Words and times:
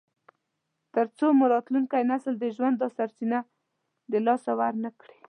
تر 0.93 1.05
څو 1.17 1.25
مو 1.37 1.45
راتلونکی 1.53 2.03
نسل 2.11 2.33
د 2.39 2.45
ژوند 2.55 2.75
دا 2.79 2.87
سرچینه 2.97 3.39
د 4.11 4.13
لاسه 4.25 4.51
ورنکړي. 4.61 5.15